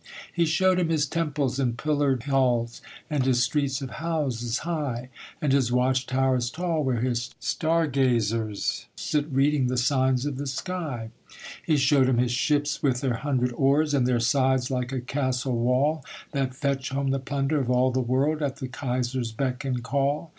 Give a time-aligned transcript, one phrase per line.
[0.33, 5.53] He showed him his temples and pillared halls, And his streets of houses high; And
[5.53, 11.11] his watch towers tall, where his star gazers Sit reading the signs of the sky.
[11.63, 15.59] He showed him his ships with their hundred oars, And their sides like a castle
[15.59, 19.83] wall, That fetch home the plunder of all the world, At the Kaiser's beck and
[19.83, 20.29] call.